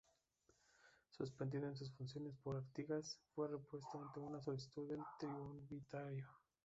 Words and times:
Suspendido 1.11 1.67
en 1.67 1.75
sus 1.75 1.91
funciones 1.93 2.35
por 2.41 2.55
Artigas, 2.57 3.19
fue 3.35 3.47
repuesto 3.49 4.01
ante 4.01 4.19
una 4.19 4.41
solicitud 4.41 4.89
del 4.89 5.01
Triunvirato. 5.19 6.39